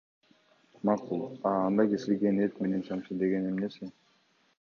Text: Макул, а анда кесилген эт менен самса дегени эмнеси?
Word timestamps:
Макул, 0.87 1.19
а 1.49 1.51
анда 1.65 1.85
кесилген 1.91 2.39
эт 2.47 2.57
менен 2.65 2.81
самса 2.89 3.19
дегени 3.21 3.53
эмнеси? 3.53 3.91